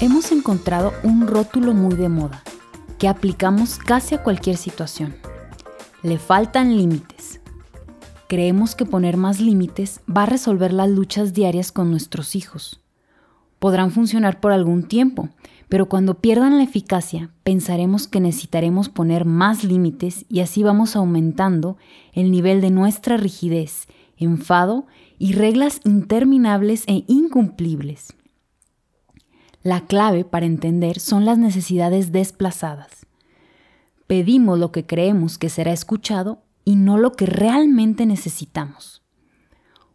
Hemos 0.00 0.32
encontrado 0.32 0.94
un 1.02 1.26
rótulo 1.26 1.74
muy 1.74 1.94
de 1.94 2.08
moda 2.08 2.42
que 2.98 3.06
aplicamos 3.06 3.76
casi 3.76 4.14
a 4.14 4.22
cualquier 4.22 4.56
situación. 4.56 5.14
Le 6.02 6.18
faltan 6.18 6.74
límites. 6.74 7.40
Creemos 8.26 8.74
que 8.74 8.86
poner 8.86 9.18
más 9.18 9.40
límites 9.40 10.00
va 10.08 10.22
a 10.22 10.26
resolver 10.26 10.72
las 10.72 10.88
luchas 10.88 11.34
diarias 11.34 11.70
con 11.70 11.90
nuestros 11.90 12.34
hijos. 12.34 12.80
Podrán 13.60 13.92
funcionar 13.92 14.40
por 14.40 14.52
algún 14.52 14.88
tiempo, 14.88 15.28
pero 15.68 15.88
cuando 15.88 16.14
pierdan 16.14 16.56
la 16.56 16.64
eficacia, 16.64 17.30
pensaremos 17.44 18.08
que 18.08 18.18
necesitaremos 18.18 18.88
poner 18.88 19.24
más 19.24 19.62
límites 19.62 20.24
y 20.28 20.40
así 20.40 20.64
vamos 20.64 20.96
aumentando 20.96 21.76
el 22.12 22.32
nivel 22.32 22.60
de 22.60 22.70
nuestra 22.70 23.16
rigidez, 23.18 23.86
enfado 24.16 24.86
y 25.18 25.34
reglas 25.34 25.80
interminables 25.84 26.84
e 26.88 27.04
incumplibles. 27.06 28.14
La 29.62 29.82
clave 29.82 30.24
para 30.24 30.46
entender 30.46 30.98
son 30.98 31.26
las 31.26 31.36
necesidades 31.36 32.12
desplazadas. 32.12 33.06
Pedimos 34.06 34.58
lo 34.58 34.72
que 34.72 34.86
creemos 34.86 35.36
que 35.36 35.50
será 35.50 35.72
escuchado 35.72 36.42
y 36.64 36.76
no 36.76 36.96
lo 36.96 37.12
que 37.12 37.26
realmente 37.26 38.06
necesitamos. 38.06 38.99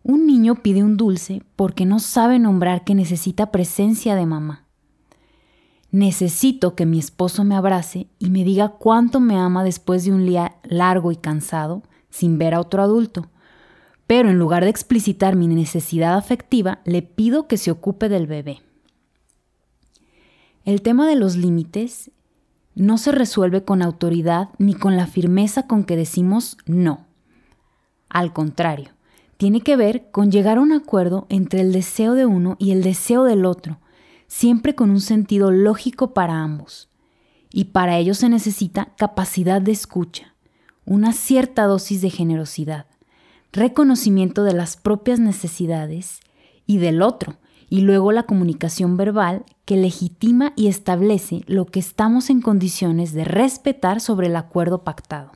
Un 0.08 0.28
niño 0.28 0.62
pide 0.62 0.84
un 0.84 0.98
dulce 0.98 1.42
porque 1.56 1.84
no 1.84 1.98
sabe 1.98 2.38
nombrar 2.38 2.84
que 2.84 2.94
necesita 2.94 3.52
presencia 3.52 4.14
de 4.14 4.28
mamá. 4.28 4.68
Necesito 5.90 6.76
que 6.76 6.86
mi 6.86 7.00
esposo 7.00 7.44
me 7.44 7.56
abrace 7.56 8.06
y 8.20 8.30
me 8.30 8.44
diga 8.44 8.70
cuánto 8.70 9.20
me 9.20 9.36
ama 9.36 9.64
después 9.64 10.06
de 10.06 10.12
un 10.12 10.24
día 10.28 10.58
largo 10.62 11.12
y 11.12 11.16
cansado 11.16 11.82
sin 12.12 12.38
ver 12.38 12.54
a 12.54 12.60
otro 12.60 12.84
adulto. 12.84 13.32
Pero 14.06 14.30
en 14.30 14.38
lugar 14.38 14.64
de 14.64 14.70
explicitar 14.70 15.36
mi 15.36 15.48
necesidad 15.48 16.16
afectiva, 16.16 16.82
le 16.86 17.02
pido 17.02 17.48
que 17.48 17.58
se 17.58 17.72
ocupe 17.72 18.08
del 18.08 18.28
bebé. 18.28 18.62
El 20.66 20.84
tema 20.84 21.08
de 21.08 21.16
los 21.16 21.36
límites 21.36 22.12
no 22.76 23.00
se 23.00 23.12
resuelve 23.12 23.64
con 23.64 23.82
autoridad 23.82 24.50
ni 24.60 24.76
con 24.76 24.98
la 24.98 25.08
firmeza 25.08 25.66
con 25.66 25.84
que 25.84 25.98
decimos 25.98 26.58
no. 26.68 27.08
Al 28.08 28.34
contrario, 28.34 28.92
tiene 29.38 29.62
que 29.62 29.76
ver 29.76 30.10
con 30.12 30.32
llegar 30.32 30.58
a 30.58 30.62
un 30.62 30.72
acuerdo 30.72 31.26
entre 31.30 31.62
el 31.62 31.72
deseo 31.72 32.14
de 32.14 32.26
uno 32.26 32.56
y 32.60 32.72
el 32.72 32.84
deseo 32.84 33.24
del 33.24 33.46
otro, 33.46 33.80
siempre 34.28 34.76
con 34.76 34.90
un 34.90 35.02
sentido 35.02 35.52
lógico 35.52 36.14
para 36.14 36.42
ambos. 36.42 36.90
Y 37.52 37.66
para 37.66 37.98
ello 37.98 38.14
se 38.14 38.30
necesita 38.30 38.94
capacidad 38.98 39.62
de 39.62 39.72
escucha, 39.72 40.36
una 40.86 41.14
cierta 41.14 41.64
dosis 41.66 42.02
de 42.02 42.10
generosidad, 42.10 42.86
reconocimiento 43.52 44.44
de 44.44 44.54
las 44.54 44.78
propias 44.78 45.20
necesidades 45.20 46.20
y 46.66 46.78
del 46.78 47.02
otro, 47.02 47.38
y 47.70 47.82
luego 47.82 48.12
la 48.12 48.24
comunicación 48.24 48.96
verbal 48.96 49.44
que 49.66 49.76
legitima 49.76 50.54
y 50.56 50.68
establece 50.68 51.44
lo 51.48 51.66
que 51.66 51.80
estamos 51.80 52.30
en 52.30 52.42
condiciones 52.42 53.14
de 53.14 53.26
respetar 53.26 54.02
sobre 54.02 54.28
el 54.28 54.36
acuerdo 54.36 54.84
pactado. 54.84 55.32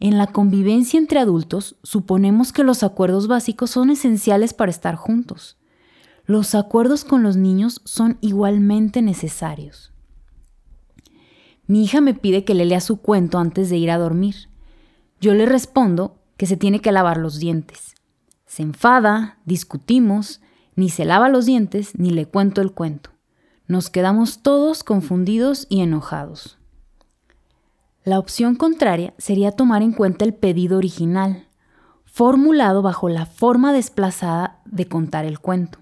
En 0.00 0.16
la 0.16 0.28
convivencia 0.28 0.98
entre 0.98 1.18
adultos 1.18 1.76
suponemos 1.82 2.52
que 2.52 2.62
los 2.62 2.82
acuerdos 2.82 3.26
básicos 3.26 3.70
son 3.70 3.90
esenciales 3.90 4.54
para 4.54 4.70
estar 4.70 4.94
juntos. 4.94 5.56
Los 6.24 6.54
acuerdos 6.54 7.04
con 7.04 7.22
los 7.22 7.36
niños 7.36 7.80
son 7.84 8.18
igualmente 8.20 9.02
necesarios. 9.02 9.92
Mi 11.66 11.84
hija 11.84 12.00
me 12.00 12.14
pide 12.14 12.44
que 12.44 12.54
le 12.54 12.64
lea 12.64 12.80
su 12.80 13.00
cuento 13.00 13.38
antes 13.38 13.70
de 13.70 13.76
ir 13.76 13.90
a 13.90 13.98
dormir. 13.98 14.48
Yo 15.20 15.34
le 15.34 15.46
respondo 15.46 16.18
que 16.36 16.46
se 16.46 16.56
tiene 16.56 16.80
que 16.80 16.92
lavar 16.92 17.16
los 17.18 17.38
dientes. 17.38 17.94
Se 18.46 18.62
enfada, 18.62 19.38
discutimos, 19.44 20.40
ni 20.76 20.88
se 20.90 21.04
lava 21.04 21.28
los 21.28 21.44
dientes 21.44 21.92
ni 21.98 22.10
le 22.10 22.26
cuento 22.26 22.60
el 22.60 22.72
cuento. 22.72 23.10
Nos 23.66 23.90
quedamos 23.90 24.42
todos 24.42 24.84
confundidos 24.84 25.66
y 25.68 25.80
enojados. 25.80 26.58
La 28.08 28.18
opción 28.18 28.54
contraria 28.54 29.12
sería 29.18 29.52
tomar 29.52 29.82
en 29.82 29.92
cuenta 29.92 30.24
el 30.24 30.32
pedido 30.32 30.78
original, 30.78 31.46
formulado 32.06 32.80
bajo 32.80 33.10
la 33.10 33.26
forma 33.26 33.70
desplazada 33.74 34.62
de 34.64 34.88
contar 34.88 35.26
el 35.26 35.40
cuento. 35.40 35.78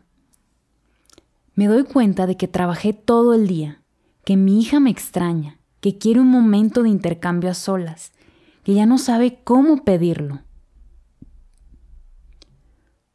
Me 1.55 1.69
doy 1.69 1.85
cuenta 1.85 2.27
de 2.27 2.37
que 2.37 2.49
trabajé 2.49 2.95
todo 2.95 3.33
el 3.33 3.47
día, 3.47 3.81
que 4.25 4.37
mi 4.37 4.61
hija 4.61 4.81
me 4.81 4.91
extraña, 4.91 5.61
que 5.79 5.99
quiere 5.99 6.19
un 6.19 6.27
momento 6.27 6.83
de 6.83 6.89
intercambio 6.89 7.49
a 7.49 7.55
solas, 7.55 8.11
que 8.65 8.75
ya 8.75 8.87
no 8.87 8.99
sabe 8.99 9.39
cómo 9.45 9.85
pedirlo. 9.85 10.41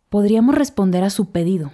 Podríamos 0.08 0.56
responder 0.56 1.04
a 1.04 1.10
su 1.10 1.32
pedido. 1.32 1.74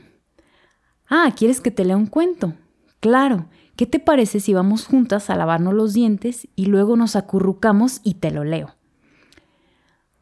Ah, 1.07 1.31
¿quieres 1.37 1.61
que 1.61 1.69
te 1.69 1.85
lea 1.85 1.97
un 1.97 2.07
cuento? 2.07 2.55
Claro, 2.99 3.45
¿qué 3.77 3.85
te 3.85 3.99
parece 3.99 4.41
si 4.41 4.53
vamos 4.53 4.85
juntas 4.85 5.29
a 5.29 5.35
lavarnos 5.35 5.73
los 5.73 5.93
dientes 5.93 6.49
y 6.55 6.65
luego 6.65 6.97
nos 6.97 7.15
acurrucamos 7.15 8.01
y 8.03 8.15
te 8.15 8.31
lo 8.31 8.43
leo? 8.43 8.75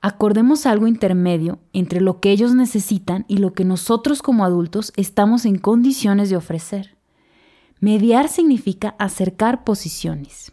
Acordemos 0.01 0.67
algo 0.67 0.85
intermedio 0.85 1.57
entre 1.73 2.01
lo 2.01 2.19
que 2.19 2.29
ellos 2.29 2.53
necesitan 2.53 3.25
y 3.27 3.37
lo 3.37 3.53
que 3.53 3.65
nosotros 3.65 4.21
como 4.21 4.45
adultos 4.45 4.93
estamos 4.97 5.45
en 5.45 5.57
condiciones 5.57 6.29
de 6.29 6.35
ofrecer. 6.35 6.95
Mediar 7.79 8.27
significa 8.29 8.95
acercar 8.99 9.63
posiciones. 9.63 10.51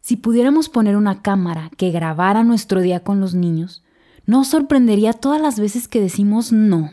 Si 0.00 0.16
pudiéramos 0.16 0.68
poner 0.68 0.96
una 0.96 1.20
cámara 1.20 1.70
que 1.76 1.90
grabara 1.90 2.44
nuestro 2.44 2.80
día 2.80 3.00
con 3.00 3.20
los 3.20 3.34
niños, 3.34 3.82
nos 4.24 4.48
sorprendería 4.48 5.12
todas 5.12 5.40
las 5.40 5.58
veces 5.58 5.88
que 5.88 6.00
decimos 6.00 6.52
no. 6.52 6.92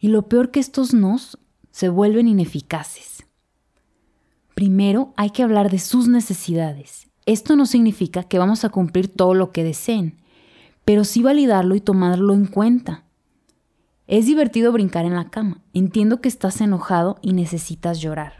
Y 0.00 0.08
lo 0.08 0.28
peor 0.28 0.50
que 0.50 0.60
estos 0.60 0.94
nos 0.94 1.38
se 1.74 1.88
vuelven 1.88 2.28
ineficaces. 2.28 3.24
Primero 4.54 5.12
hay 5.16 5.30
que 5.30 5.42
hablar 5.42 5.70
de 5.70 5.78
sus 5.78 6.08
necesidades 6.08 7.04
esto 7.26 7.56
no 7.56 7.64
significa 7.64 8.24
que 8.24 8.38
vamos 8.38 8.64
a 8.64 8.68
cumplir 8.68 9.08
todo 9.08 9.34
lo 9.34 9.50
que 9.50 9.64
deseen, 9.64 10.18
pero 10.84 11.04
sí 11.04 11.22
validarlo 11.22 11.74
y 11.74 11.80
tomarlo 11.80 12.34
en 12.34 12.46
cuenta. 12.46 13.04
Es 14.06 14.26
divertido 14.26 14.70
brincar 14.72 15.06
en 15.06 15.14
la 15.14 15.30
cama. 15.30 15.62
Entiendo 15.72 16.20
que 16.20 16.28
estás 16.28 16.60
enojado 16.60 17.18
y 17.22 17.32
necesitas 17.32 18.00
llorar. 18.00 18.34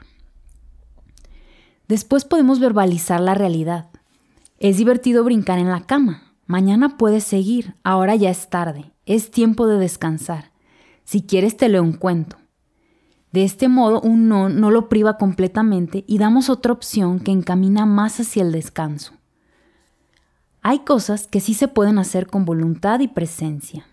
Después 1.88 2.26
podemos 2.26 2.60
verbalizar 2.60 3.20
la 3.20 3.34
realidad. 3.34 3.88
Es 4.58 4.76
divertido 4.76 5.24
brincar 5.24 5.58
en 5.58 5.70
la 5.70 5.80
cama. 5.80 6.34
Mañana 6.46 6.98
puedes 6.98 7.24
seguir. 7.24 7.76
Ahora 7.82 8.14
ya 8.14 8.28
es 8.28 8.50
tarde. 8.50 8.92
Es 9.06 9.30
tiempo 9.30 9.66
de 9.66 9.78
descansar. 9.78 10.52
Si 11.04 11.22
quieres 11.22 11.56
te 11.56 11.70
leo 11.70 11.82
un 11.82 11.94
cuento. 11.94 12.36
De 13.34 13.42
este 13.42 13.66
modo, 13.66 14.00
un 14.00 14.28
no 14.28 14.48
no 14.48 14.70
lo 14.70 14.88
priva 14.88 15.18
completamente 15.18 16.04
y 16.06 16.18
damos 16.18 16.48
otra 16.48 16.72
opción 16.72 17.18
que 17.18 17.32
encamina 17.32 17.84
más 17.84 18.20
hacia 18.20 18.44
el 18.44 18.52
descanso. 18.52 19.14
Hay 20.62 20.84
cosas 20.84 21.26
que 21.26 21.40
sí 21.40 21.52
se 21.52 21.66
pueden 21.66 21.98
hacer 21.98 22.28
con 22.28 22.44
voluntad 22.44 23.00
y 23.00 23.08
presencia. 23.08 23.88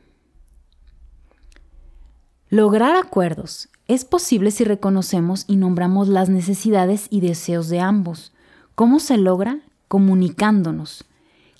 Lograr 2.50 2.96
acuerdos 2.96 3.70
es 3.88 4.06
posible 4.06 4.52
si 4.52 4.64
reconocemos 4.64 5.46
y 5.48 5.56
nombramos 5.56 6.08
las 6.08 6.30
necesidades 6.30 7.08
y 7.10 7.22
deseos 7.22 7.68
de 7.68 7.80
ambos. 7.80 8.34
¿Cómo 8.76 9.00
se 9.00 9.18
logra? 9.18 9.62
Comunicándonos. 9.88 11.04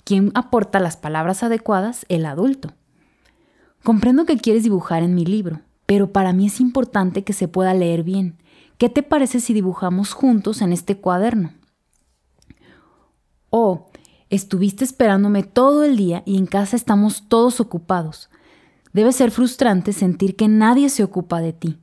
¿Quién 0.04 0.30
aporta 0.36 0.78
las 0.78 0.96
palabras 0.96 1.42
adecuadas? 1.42 2.06
El 2.08 2.26
adulto. 2.26 2.74
Comprendo 3.82 4.24
que 4.24 4.38
quieres 4.38 4.62
dibujar 4.62 5.02
en 5.02 5.16
mi 5.16 5.26
libro 5.26 5.62
pero 5.92 6.10
para 6.10 6.32
mí 6.32 6.46
es 6.46 6.58
importante 6.58 7.22
que 7.22 7.34
se 7.34 7.48
pueda 7.48 7.74
leer 7.74 8.02
bien. 8.02 8.38
¿Qué 8.78 8.88
te 8.88 9.02
parece 9.02 9.40
si 9.40 9.52
dibujamos 9.52 10.14
juntos 10.14 10.62
en 10.62 10.72
este 10.72 10.96
cuaderno? 10.96 11.52
Oh, 13.50 13.90
estuviste 14.30 14.84
esperándome 14.84 15.42
todo 15.42 15.84
el 15.84 15.98
día 15.98 16.22
y 16.24 16.38
en 16.38 16.46
casa 16.46 16.76
estamos 16.76 17.28
todos 17.28 17.60
ocupados. 17.60 18.30
Debe 18.94 19.12
ser 19.12 19.30
frustrante 19.30 19.92
sentir 19.92 20.34
que 20.34 20.48
nadie 20.48 20.88
se 20.88 21.04
ocupa 21.04 21.42
de 21.42 21.52
ti. 21.52 21.78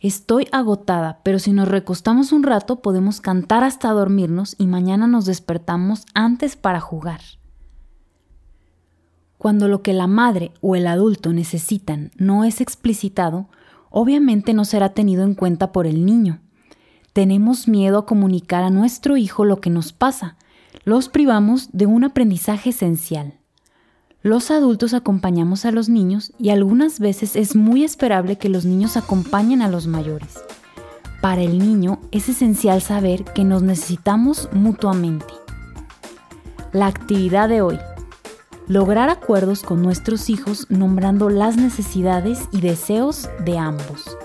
Estoy 0.00 0.48
agotada, 0.50 1.20
pero 1.22 1.38
si 1.38 1.52
nos 1.52 1.68
recostamos 1.68 2.32
un 2.32 2.42
rato 2.42 2.82
podemos 2.82 3.20
cantar 3.20 3.62
hasta 3.62 3.92
dormirnos 3.92 4.56
y 4.58 4.66
mañana 4.66 5.06
nos 5.06 5.24
despertamos 5.24 6.04
antes 6.14 6.56
para 6.56 6.80
jugar. 6.80 7.20
Cuando 9.38 9.68
lo 9.68 9.82
que 9.82 9.92
la 9.92 10.06
madre 10.06 10.52
o 10.60 10.76
el 10.76 10.86
adulto 10.86 11.32
necesitan 11.32 12.10
no 12.16 12.44
es 12.44 12.60
explicitado, 12.60 13.48
obviamente 13.90 14.54
no 14.54 14.64
será 14.64 14.90
tenido 14.90 15.24
en 15.24 15.34
cuenta 15.34 15.72
por 15.72 15.86
el 15.86 16.06
niño. 16.06 16.40
Tenemos 17.12 17.68
miedo 17.68 17.98
a 17.98 18.06
comunicar 18.06 18.62
a 18.62 18.70
nuestro 18.70 19.16
hijo 19.16 19.44
lo 19.44 19.60
que 19.60 19.70
nos 19.70 19.92
pasa. 19.92 20.36
Los 20.84 21.08
privamos 21.08 21.70
de 21.72 21.86
un 21.86 22.04
aprendizaje 22.04 22.70
esencial. 22.70 23.34
Los 24.22 24.50
adultos 24.50 24.92
acompañamos 24.92 25.64
a 25.64 25.70
los 25.70 25.88
niños 25.88 26.32
y 26.38 26.50
algunas 26.50 26.98
veces 26.98 27.36
es 27.36 27.54
muy 27.54 27.84
esperable 27.84 28.36
que 28.36 28.48
los 28.48 28.64
niños 28.64 28.96
acompañen 28.96 29.62
a 29.62 29.68
los 29.68 29.86
mayores. 29.86 30.40
Para 31.22 31.42
el 31.42 31.58
niño 31.58 32.00
es 32.10 32.28
esencial 32.28 32.82
saber 32.82 33.24
que 33.24 33.44
nos 33.44 33.62
necesitamos 33.62 34.48
mutuamente. 34.52 35.32
La 36.72 36.86
actividad 36.86 37.48
de 37.48 37.62
hoy. 37.62 37.78
Lograr 38.68 39.10
acuerdos 39.10 39.62
con 39.62 39.80
nuestros 39.80 40.28
hijos 40.28 40.66
nombrando 40.70 41.30
las 41.30 41.56
necesidades 41.56 42.48
y 42.50 42.60
deseos 42.60 43.28
de 43.44 43.58
ambos. 43.58 44.16